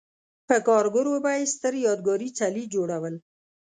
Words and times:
په 0.47 0.55
کارګرو 0.67 1.15
به 1.23 1.31
یې 1.37 1.43
ستر 1.53 1.73
یادګاري 1.87 2.29
څلي 2.39 2.63
جوړول 2.73 3.15